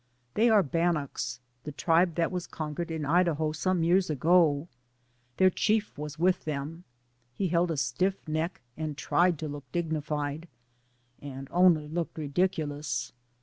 They 0.33 0.49
are 0.49 0.63
Bannocks, 0.63 1.39
the 1.63 1.71
tribe 1.71 2.15
that 2.15 2.31
was 2.31 2.47
conquered 2.47 2.89
in 2.89 3.05
Idaho 3.05 3.51
some 3.51 3.83
years 3.83 4.09
ago. 4.09 4.67
Their 5.37 5.51
chief 5.51 5.95
was 5.95 6.17
with 6.17 6.43
them. 6.43 6.85
He 7.35 7.49
held 7.49 7.69
a 7.69 7.77
stiff 7.77 8.27
neck 8.27 8.61
and 8.75 8.97
tried 8.97 9.37
to 9.37 9.47
look 9.47 9.71
dignified, 9.71 10.47
and 11.21 11.47
only 11.51 11.87
looked 11.87 12.17
ridiculous. 12.17 13.13